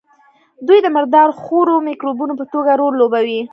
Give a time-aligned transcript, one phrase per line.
[0.67, 3.41] دوی د مردار خورو مکروبونو په توګه رول لوبوي.